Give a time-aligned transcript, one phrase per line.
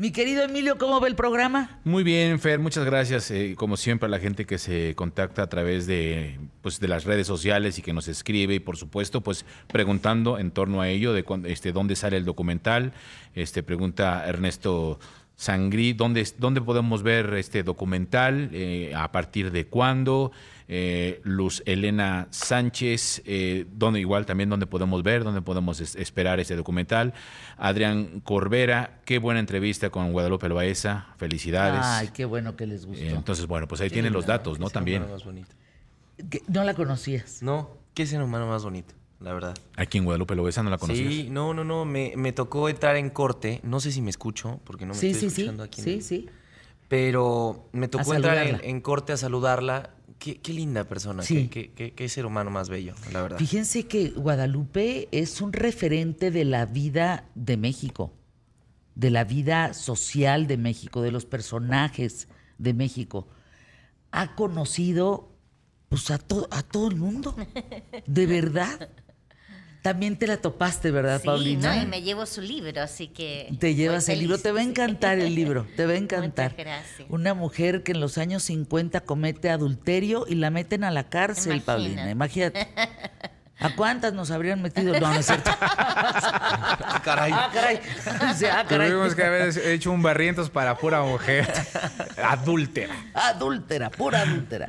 [0.00, 1.80] Mi querido Emilio, ¿cómo ve el programa?
[1.82, 3.32] Muy bien, Fer, muchas gracias.
[3.32, 7.02] eh, como siempre, a la gente que se contacta a través de, pues, de las
[7.04, 11.12] redes sociales y que nos escribe y, por supuesto, pues preguntando en torno a ello,
[11.12, 12.92] de cuán- este, dónde sale el documental.
[13.34, 15.00] Este, pregunta Ernesto
[15.40, 18.50] Sangrí, ¿dónde, dónde podemos ver este documental?
[18.52, 20.32] Eh, ¿A partir de cuándo?
[20.66, 26.40] Eh, Luz Elena Sánchez, eh, donde igual también dónde podemos ver, dónde podemos es- esperar
[26.40, 27.14] este documental.
[27.56, 31.82] Adrián Corbera, qué buena entrevista con Guadalupe Loaesa, felicidades.
[31.84, 33.00] Ay, qué bueno que les gustó.
[33.04, 34.68] Eh, Entonces, bueno, pues ahí tienen los datos, ¿no?
[34.70, 35.02] También.
[35.02, 35.54] humano más bonito.
[36.48, 37.44] No la conocías.
[37.44, 39.56] No, qué ser humano más bonito, la verdad.
[39.76, 41.12] Aquí en Guadalupe Loaesa no la conocías.
[41.12, 43.60] Sí, no, no, no, me, me tocó entrar en corte.
[43.64, 45.42] No sé si me escucho, porque no me Sí, estoy sí, sí.
[45.42, 45.80] escuchando aquí.
[45.80, 46.28] en Sí, el- sí.
[46.88, 49.90] Pero me tocó entrar en, corte a saludarla.
[50.18, 51.48] Qué, qué linda persona, Sí.
[51.48, 53.38] qué, qué- qué- qué ser humano más bello, la verdad.
[53.38, 58.12] Fíjense que Guadalupe es un referente de la vida de México,
[58.96, 63.28] de la vida social de México, de los personajes de México.
[64.10, 65.28] Ha conocido
[65.88, 67.36] pues, a, to- a todo el mundo,
[68.06, 68.88] de verdad.
[69.82, 71.76] También te la topaste, ¿verdad, Sí, Paulina?
[71.76, 71.82] ¿no?
[71.82, 73.48] y me llevo su libro, así que...
[73.60, 74.68] Te llevas el libro, te va a sí.
[74.70, 76.50] encantar el libro, te va a encantar.
[76.50, 77.08] Muchas gracias.
[77.10, 81.60] Una mujer que en los años 50 comete adulterio y la meten a la cárcel.
[81.62, 82.68] Paulina, imagínate.
[83.60, 84.92] ¿A cuántas nos habrían metido?
[85.00, 85.50] No, no es cierto.
[87.04, 87.32] Caray.
[87.32, 87.80] Ah, caray.
[88.36, 88.90] Sí, ah, caray.
[88.90, 91.50] Tuvimos que haber hecho un barrientos para pura mujer
[92.22, 92.94] adúltera.
[93.14, 94.68] Adúltera, pura adúltera.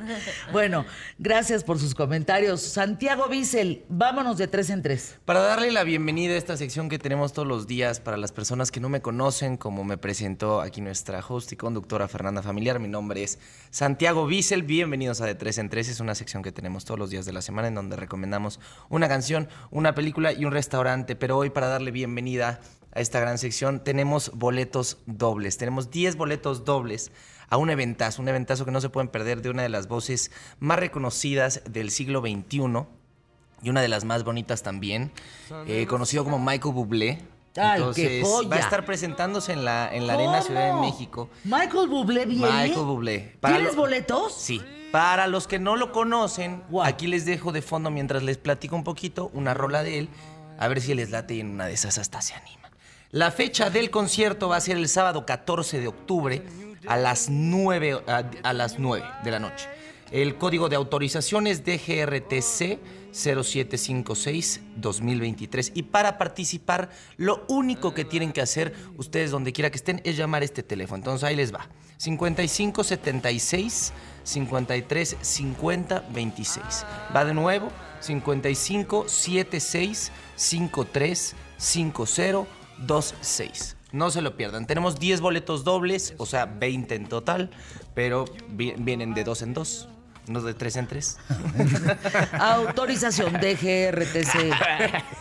[0.52, 0.86] Bueno,
[1.18, 2.62] gracias por sus comentarios.
[2.62, 5.18] Santiago Bissell, vámonos de tres en tres.
[5.24, 8.70] Para darle la bienvenida a esta sección que tenemos todos los días para las personas
[8.72, 12.88] que no me conocen, como me presentó aquí nuestra host y conductora Fernanda Familiar, mi
[12.88, 13.38] nombre es
[13.70, 14.62] Santiago Bissell.
[14.62, 15.88] Bienvenidos a De 3 en 3.
[15.88, 18.58] Es una sección que tenemos todos los días de la semana en donde recomendamos
[18.88, 21.16] una canción, una película y un restaurante.
[21.16, 22.60] Pero hoy, para darle bienvenida
[22.92, 25.58] a esta gran sección, tenemos boletos dobles.
[25.58, 27.12] Tenemos 10 boletos dobles
[27.48, 30.30] a un eventazo, un eventazo que no se pueden perder de una de las voces
[30.60, 32.86] más reconocidas del siglo XXI
[33.62, 35.12] y una de las más bonitas también,
[35.66, 37.18] eh, conocido como Michael Bublé.
[37.56, 38.48] ¡Ay, qué joya!
[38.48, 40.80] va a estar presentándose en la, en la Arena Ciudad de.
[40.80, 41.28] México.
[41.44, 42.46] Michael Bublé viene.
[42.50, 43.36] Michael Bublé.
[43.44, 44.34] ¿Tienes lo- boletos?
[44.34, 44.60] Sí.
[44.92, 46.86] Para los que no lo conocen, Guau.
[46.86, 50.08] aquí les dejo de fondo mientras les platico un poquito una rola de él,
[50.58, 52.70] a ver si les late y en una de esas hasta se animan.
[53.12, 56.42] La fecha del concierto va a ser el sábado 14 de octubre
[56.86, 59.68] a las 9, a, a las 9 de la noche.
[60.10, 62.78] El código de autorización es DGRTC
[63.12, 65.72] 0756-2023.
[65.74, 70.16] Y para participar, lo único que tienen que hacer ustedes donde quiera que estén es
[70.16, 70.96] llamar este teléfono.
[70.98, 71.68] Entonces ahí les va.
[71.98, 73.92] 5576
[74.24, 76.64] 53 50 26.
[77.14, 77.68] Va de nuevo.
[78.00, 83.76] 55 76 53 50 26.
[83.92, 84.66] No se lo pierdan.
[84.66, 87.50] Tenemos 10 boletos dobles, o sea, 20 en total,
[87.94, 89.88] pero vi- vienen de dos en dos,
[90.26, 91.18] no de tres en tres.
[92.38, 94.52] Autorización DGRTC.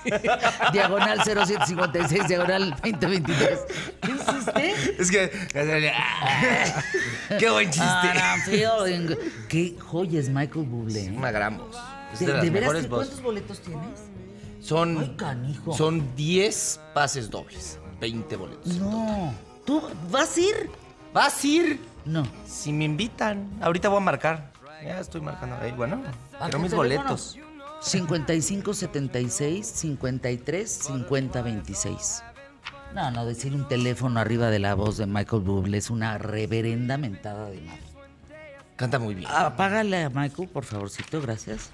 [0.73, 3.59] diagonal 0756, diagonal 2023.
[4.01, 5.01] ¿Qué hiciste?
[5.01, 5.31] Es que.
[7.39, 7.87] ¡Qué buen chiste!
[7.87, 8.35] Ah,
[9.47, 11.09] Qué joya es Michael Bublé.
[11.11, 11.75] Una gran voz.
[12.13, 13.07] Es ¿De, de las de veras mejores voces.
[13.09, 13.99] cuántos boletos tienes?
[14.61, 15.75] Son, Ay, canijo.
[15.75, 17.79] son 10 pases dobles.
[18.01, 18.75] 20 boletos.
[18.77, 19.33] No.
[19.65, 20.69] ¿Tú vas a ir?
[21.13, 21.79] ¿Vas a ir?
[22.05, 22.27] No.
[22.47, 23.49] Si me invitan.
[23.61, 24.51] Ahorita voy a marcar.
[24.83, 25.57] Ya estoy marcando.
[25.57, 26.01] Ahí, bueno,
[26.39, 27.37] ¿A quiero mis boletos.
[27.81, 32.23] 55 76 53 50 26.
[32.93, 36.97] No, no, decir un teléfono arriba de la voz de Michael Bublé es una reverenda
[36.97, 37.81] mentada de madre.
[38.75, 39.29] Canta muy bien.
[39.29, 41.69] Apágale a Michael, por favorcito, gracias.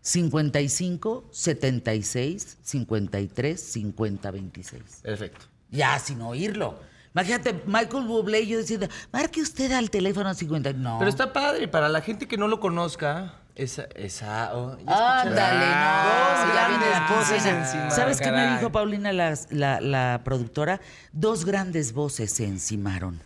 [0.00, 4.82] 55 76 53 50 26.
[5.02, 5.46] Perfecto.
[5.70, 6.78] Ya, sin oírlo.
[7.16, 10.74] Imagínate, Michael Bublé y yo diciendo, marque usted al teléfono 50.
[10.74, 10.98] No.
[10.98, 13.84] Pero está padre, para la gente que no lo conozca, esa...
[13.94, 14.72] esa oh.
[14.86, 16.04] Ándale, no.
[16.04, 20.78] Dos ya grandes voces encima, ¿Sabes qué me dijo Paulina, la, la- la productora?
[21.12, 23.18] Dos grandes voces se encimaron.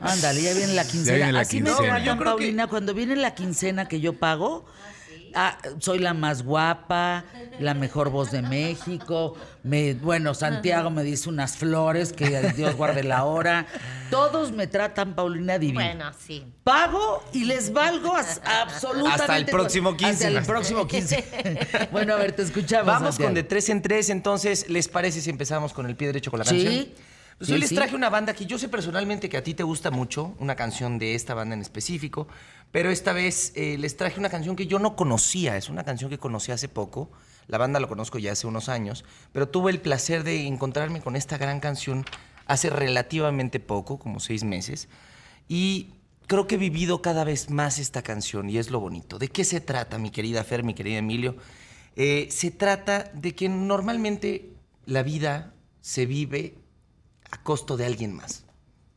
[0.00, 1.16] Ándale, ya viene la quincena.
[1.16, 4.14] viene la Así me tratan, Yo creo que- Paulina, cuando viene la quincena que yo
[4.14, 4.64] pago,
[5.34, 7.24] ah, soy la más guapa,
[7.58, 9.34] la mejor voz de México.
[9.62, 13.66] Me, bueno, Santiago me dice unas flores, que Dios guarde la hora.
[14.10, 15.80] Todos me tratan, Paulina, divino.
[15.80, 16.44] Bueno, sí.
[16.62, 19.22] Pago y les valgo as- absolutamente.
[19.22, 20.26] Hasta el próximo 15.
[20.26, 21.88] Hasta el próximo 15.
[21.92, 22.86] bueno, a ver, te escuchamos.
[22.86, 23.28] Vamos Santiago.
[23.28, 26.40] con de tres en tres, entonces, ¿les parece si empezamos con el pie derecho con
[26.40, 26.64] la Sí.
[26.64, 27.13] canción?
[27.38, 27.74] Pues Sí, hoy les sí.
[27.74, 30.98] traje una banda que yo sé personalmente que a ti te gusta mucho, una canción
[30.98, 32.28] de esta banda en específico,
[32.70, 36.10] pero esta vez eh, les traje una canción que yo no conocía, es una canción
[36.10, 37.10] que conocí hace poco,
[37.46, 41.16] la banda la conozco ya hace unos años, pero tuve el placer de encontrarme con
[41.16, 42.04] esta gran canción
[42.46, 44.88] hace relativamente poco, como seis meses,
[45.48, 45.90] y
[46.26, 49.18] creo que he vivido cada vez más esta canción y es lo bonito.
[49.18, 51.36] ¿De qué se trata, mi querida Fer, mi querido Emilio?
[51.96, 54.50] Eh, se trata de que normalmente
[54.86, 56.54] la vida se vive
[57.34, 58.44] a costo de alguien más.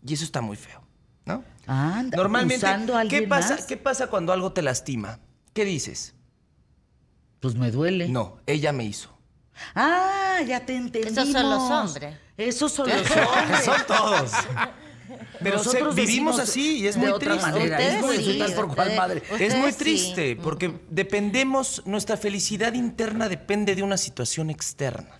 [0.05, 0.81] Y eso está muy feo,
[1.25, 1.43] ¿no?
[1.65, 3.65] Anda, Normalmente, usando a alguien ¿qué pasa, más.
[3.65, 5.19] ¿qué pasa cuando algo te lastima?
[5.53, 6.13] ¿Qué dices?
[7.39, 8.07] Pues me duele.
[8.07, 9.09] No, ella me hizo.
[9.73, 11.17] Ah, ya te entendimos.
[11.17, 12.17] Esos son los hombres.
[12.37, 13.65] Esos son los hombres.
[13.65, 14.31] Son todos.
[15.41, 17.41] Pero se- vivimos así y es muy triste.
[17.41, 17.79] manera.
[17.81, 19.23] Es como sí, insultar por cuál ustedes- madre.
[19.39, 19.77] Es muy sí.
[19.77, 25.19] triste porque dependemos, nuestra felicidad interna depende de una situación externa,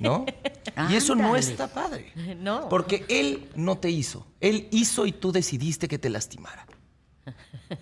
[0.00, 0.26] ¿no?
[0.90, 2.12] Y eso no está padre.
[2.38, 2.68] No.
[2.68, 4.26] Porque él no te hizo.
[4.40, 6.66] Él hizo y tú decidiste que te lastimara.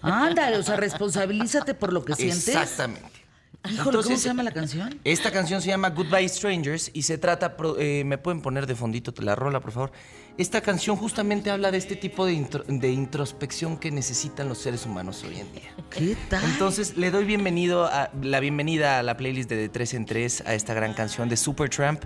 [0.03, 2.49] Ándale, o sea, responsabilízate por lo que sientes.
[2.49, 3.20] Exactamente.
[3.65, 4.99] Híjole, ¿cómo Entonces, se llama la canción?
[5.05, 9.13] Esta canción se llama Goodbye Strangers y se trata, eh, me pueden poner de fondito
[9.23, 9.93] la rola, por favor.
[10.39, 14.87] Esta canción justamente habla de este tipo de, intro- de introspección que necesitan los seres
[14.87, 15.75] humanos hoy en día.
[15.91, 16.43] ¿Qué tal?
[16.45, 20.45] Entonces le doy bienvenido a, la bienvenida a la playlist de De 3 en 3
[20.47, 22.03] a esta gran canción de Supertramp.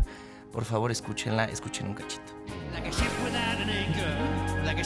[0.53, 2.33] Por favor, escúchenla, escuchen un cachito.
[2.73, 4.85] Like a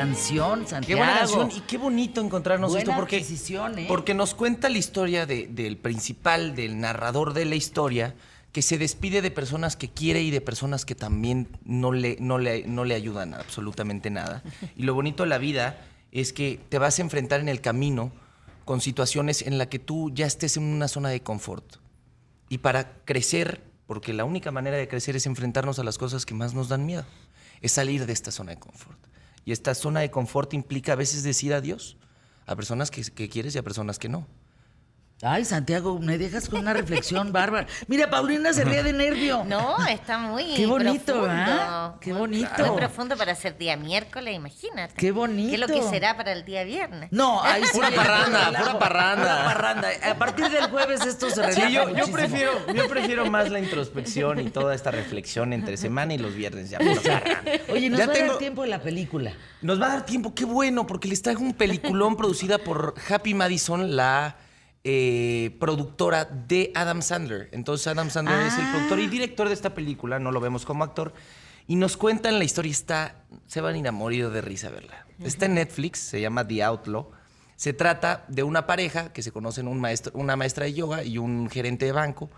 [0.00, 0.98] qué canción, Qué Santiago.
[1.02, 3.84] buena canción y qué bonito encontrarnos Buena esto porque, ¿eh?
[3.88, 8.14] porque nos cuenta la historia de- del principal, del narrador de la historia,
[8.52, 12.38] que se despide de personas que quiere y de personas que también no le, no
[12.38, 14.42] le, no le ayudan absolutamente nada.
[14.76, 15.78] Y lo bonito de la vida
[16.12, 18.10] es que te vas a enfrentar en el camino
[18.64, 21.76] con situaciones en las que tú ya estés en una zona de confort.
[22.48, 26.34] Y para crecer, porque la única manera de crecer es enfrentarnos a las cosas que
[26.34, 27.04] más nos dan miedo,
[27.60, 28.98] es salir de esta zona de confort.
[29.48, 31.96] Y esta zona de confort implica a veces decir adiós
[32.44, 34.26] a personas que, quieres y a personas que no.
[35.20, 37.66] Ay, Santiago, me dejas con una reflexión bárbara.
[37.88, 39.42] Mira, Paulina se ríe de nervio.
[39.44, 41.22] No, está muy Qué bonito, profundo.
[41.28, 41.94] ¿verdad?
[42.00, 42.66] Qué Muy- bonito.
[42.66, 44.94] Muy profundo para ser día miércoles, imagínate.
[44.96, 45.48] Qué bonito.
[45.48, 47.08] ¿Qué es lo que será para el día viernes?
[47.10, 49.42] No, ahí sí Pura parranda, pura parranda.
[49.42, 49.88] Pura parranda.
[50.08, 53.58] A partir del jueves esto se relaja Sí, yo, yo prefiero, yo prefiero más la
[53.58, 56.70] introspección y toda esta reflexión entre semana y los viernes.
[56.70, 56.78] Ya.
[57.72, 59.32] Oye, nos Ya va a tengo- dar tiempo de la película.
[59.62, 63.34] Nos va a dar tiempo, qué bueno, porque les traigo un peliculón producida por Happy
[63.34, 64.36] Madison, la
[64.90, 67.50] eh, productora de Adam Sandler.
[67.52, 68.70] Entonces Adam Sandler es el Ah.
[68.72, 71.12] productor y director de esta película, no lo vemos como actor.
[71.66, 75.04] Y nos cuentan la historia, está, se van a ir a morir de risa verla.
[75.22, 77.10] Está en Netflix, se llama The Outlaw.
[77.56, 81.18] Se trata de una pareja que se conocen un maestro, una maestra de yoga y
[81.18, 82.30] un gerente de banco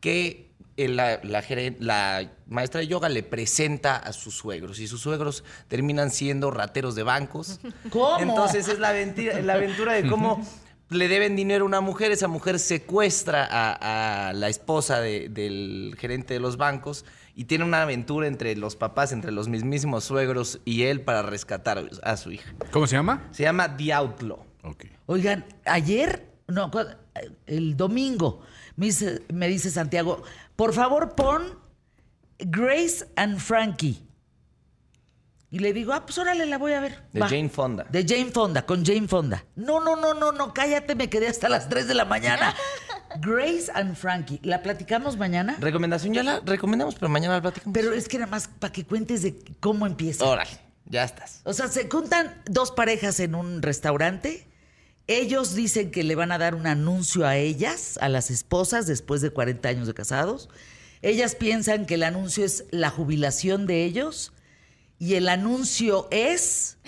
[0.00, 4.86] que eh, la, la geren- la maestra de yoga le presenta a sus suegros y
[4.88, 7.60] sus suegros terminan siendo rateros de bancos.
[7.90, 8.18] ¿Cómo?
[8.18, 10.44] Entonces es la aventura, la aventura de cómo
[10.94, 15.94] le deben dinero a una mujer, esa mujer secuestra a, a la esposa de- del
[15.98, 17.04] gerente de los bancos
[17.34, 21.84] y tiene una aventura entre los papás, entre los mismísimos suegros y él para rescatar
[22.02, 22.54] a su hija.
[22.70, 23.28] ¿Cómo se llama?
[23.32, 24.44] Se llama The Outlaw.
[25.06, 26.70] Oigan, ayer, no,
[27.46, 28.40] el domingo,
[28.76, 30.22] me dice, me dice Santiago,
[30.56, 31.58] por favor pon
[32.38, 34.02] Grace and Frankie.
[35.54, 36.98] Y le digo, ah, pues órale, la voy a ver.
[37.12, 37.86] De Jane Fonda.
[37.88, 39.44] De Jane Fonda, con Jane Fonda.
[39.54, 42.56] No, no, no, no, no, cállate, me quedé hasta las 3 de la mañana.
[43.20, 44.40] Grace and Frankie.
[44.42, 45.56] ¿La platicamos mañana?
[45.60, 47.72] Recomendación, ya la recomendamos, pero mañana la platicamos.
[47.72, 50.24] Pero es que nada más para que cuentes de cómo empieza.
[50.24, 50.50] Órale,
[50.86, 51.40] ya estás.
[51.44, 54.48] O sea, se juntan dos parejas en un restaurante.
[55.06, 59.20] Ellos dicen que le van a dar un anuncio a ellas, a las esposas, después
[59.20, 60.48] de 40 años de casados.
[61.00, 64.32] Ellas piensan que el anuncio es la jubilación de ellos.
[64.98, 66.78] Y el anuncio es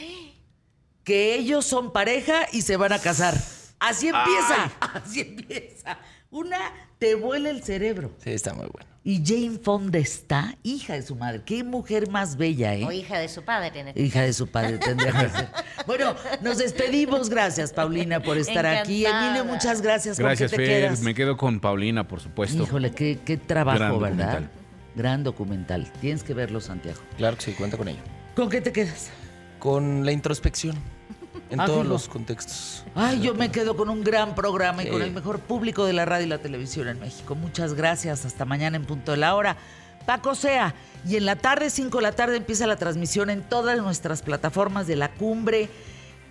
[1.04, 3.34] que ellos son pareja y se van a casar.
[3.78, 4.72] Así empieza.
[4.80, 5.98] Así empieza.
[6.30, 6.58] Una
[6.98, 8.12] te vuela el cerebro.
[8.22, 8.88] Sí, está muy bueno.
[9.04, 11.42] Y Jane Fonda está, hija de su madre.
[11.46, 12.84] Qué mujer más bella, ¿eh?
[12.84, 15.48] O hija de su padre en este Hija de su padre tendría que ser.
[15.86, 17.30] Bueno, nos despedimos.
[17.30, 19.06] Gracias, Paulina, por estar aquí.
[19.06, 20.16] Emilio, muchas gracias.
[20.16, 20.80] ¿Con Gracias, qué te Fer.
[20.82, 21.00] quedas?
[21.02, 22.64] Me quedo con Paulina, por supuesto.
[22.64, 24.26] Híjole, qué, qué trabajo, Gran ¿verdad?
[24.40, 24.50] documental.
[24.96, 25.90] Gran documental.
[26.00, 26.98] Tienes que verlo, Santiago.
[27.18, 28.00] Claro que sí, cuenta con ello.
[28.34, 29.10] ¿Con qué te quedas?
[29.58, 30.74] Con la introspección
[31.50, 31.92] en Ah, todos fijo.
[31.92, 32.84] los contextos.
[32.94, 36.04] Ay, yo me quedo con un gran programa y con el mejor público de la
[36.06, 37.34] radio y la televisión en México.
[37.34, 38.24] Muchas gracias.
[38.24, 39.56] Hasta mañana en punto de la hora.
[40.06, 40.74] Paco Sea.
[41.06, 44.86] Y en la tarde, 5 de la tarde, empieza la transmisión en todas nuestras plataformas
[44.86, 45.68] de la cumbre.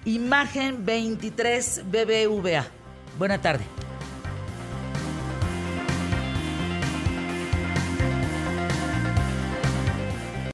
[0.05, 2.65] Imagen 23 BBVA.
[3.17, 3.63] Buena tarde.